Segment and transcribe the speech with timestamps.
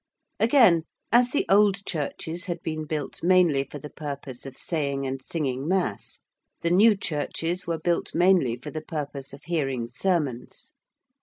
[0.39, 0.81] Again,
[1.11, 5.67] as the old churches had been built mainly for the purpose of saying and singing
[5.67, 6.21] mass,
[6.61, 10.73] the new churches were built mainly for the purpose of hearing sermons.